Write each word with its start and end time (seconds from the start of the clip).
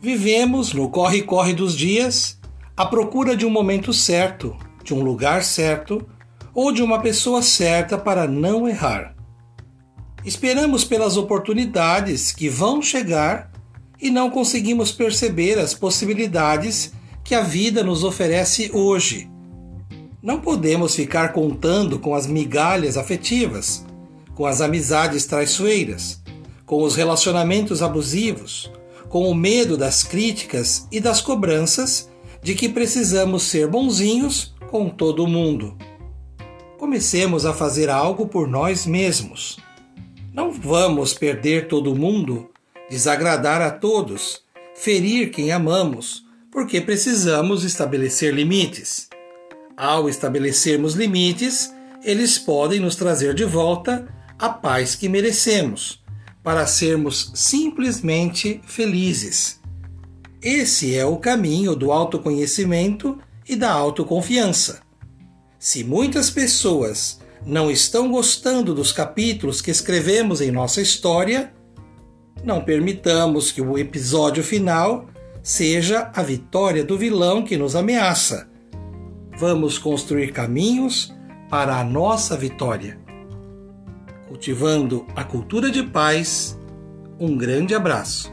Vivemos 0.00 0.72
no 0.72 0.88
corre-corre 0.88 1.54
dos 1.54 1.76
dias 1.76 2.38
à 2.76 2.86
procura 2.86 3.36
de 3.36 3.46
um 3.46 3.50
momento 3.50 3.92
certo, 3.92 4.56
de 4.82 4.94
um 4.94 5.02
lugar 5.02 5.44
certo 5.44 6.06
ou 6.54 6.72
de 6.72 6.82
uma 6.82 7.00
pessoa 7.00 7.42
certa 7.42 7.96
para 7.96 8.26
não 8.26 8.68
errar. 8.68 9.14
Esperamos 10.24 10.84
pelas 10.84 11.16
oportunidades 11.16 12.32
que 12.32 12.48
vão 12.48 12.80
chegar 12.80 13.50
e 14.00 14.10
não 14.10 14.30
conseguimos 14.30 14.92
perceber 14.92 15.58
as 15.58 15.74
possibilidades 15.74 16.92
que 17.24 17.34
a 17.34 17.40
vida 17.40 17.82
nos 17.82 18.04
oferece 18.04 18.70
hoje. 18.72 19.30
Não 20.22 20.40
podemos 20.40 20.94
ficar 20.94 21.32
contando 21.32 21.98
com 21.98 22.14
as 22.14 22.26
migalhas 22.26 22.96
afetivas, 22.96 23.84
com 24.34 24.46
as 24.46 24.60
amizades 24.60 25.26
traiçoeiras, 25.26 26.20
com 26.64 26.82
os 26.82 26.94
relacionamentos 26.94 27.82
abusivos, 27.82 28.70
com 29.12 29.28
o 29.28 29.34
medo 29.34 29.76
das 29.76 30.02
críticas 30.02 30.88
e 30.90 30.98
das 30.98 31.20
cobranças 31.20 32.10
de 32.42 32.54
que 32.54 32.66
precisamos 32.66 33.42
ser 33.42 33.68
bonzinhos 33.68 34.54
com 34.70 34.88
todo 34.88 35.26
mundo. 35.26 35.76
Comecemos 36.78 37.44
a 37.44 37.52
fazer 37.52 37.90
algo 37.90 38.26
por 38.26 38.48
nós 38.48 38.86
mesmos. 38.86 39.58
Não 40.32 40.50
vamos 40.50 41.12
perder 41.12 41.68
todo 41.68 41.94
mundo, 41.94 42.48
desagradar 42.88 43.60
a 43.60 43.70
todos, 43.70 44.44
ferir 44.74 45.30
quem 45.30 45.52
amamos, 45.52 46.24
porque 46.50 46.80
precisamos 46.80 47.64
estabelecer 47.64 48.32
limites. 48.32 49.10
Ao 49.76 50.08
estabelecermos 50.08 50.94
limites, 50.94 51.70
eles 52.02 52.38
podem 52.38 52.80
nos 52.80 52.96
trazer 52.96 53.34
de 53.34 53.44
volta 53.44 54.08
a 54.38 54.48
paz 54.48 54.94
que 54.94 55.06
merecemos, 55.06 56.01
para 56.42 56.66
sermos 56.66 57.30
simplesmente 57.34 58.60
felizes. 58.66 59.60
Esse 60.42 60.96
é 60.96 61.06
o 61.06 61.16
caminho 61.16 61.76
do 61.76 61.92
autoconhecimento 61.92 63.18
e 63.48 63.54
da 63.54 63.70
autoconfiança. 63.70 64.80
Se 65.58 65.84
muitas 65.84 66.30
pessoas 66.30 67.20
não 67.46 67.70
estão 67.70 68.10
gostando 68.10 68.74
dos 68.74 68.92
capítulos 68.92 69.60
que 69.60 69.70
escrevemos 69.70 70.40
em 70.40 70.50
nossa 70.50 70.80
história, 70.80 71.52
não 72.42 72.64
permitamos 72.64 73.52
que 73.52 73.62
o 73.62 73.78
episódio 73.78 74.42
final 74.42 75.06
seja 75.42 76.10
a 76.14 76.22
vitória 76.22 76.84
do 76.84 76.98
vilão 76.98 77.44
que 77.44 77.56
nos 77.56 77.76
ameaça. 77.76 78.48
Vamos 79.38 79.78
construir 79.78 80.32
caminhos 80.32 81.14
para 81.48 81.76
a 81.76 81.84
nossa 81.84 82.36
vitória. 82.36 82.98
Cultivando 84.32 85.06
a 85.14 85.22
cultura 85.22 85.70
de 85.70 85.82
paz, 85.82 86.58
um 87.20 87.36
grande 87.36 87.74
abraço. 87.74 88.32